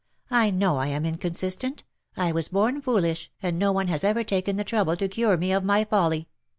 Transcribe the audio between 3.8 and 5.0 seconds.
has ever taken the trouble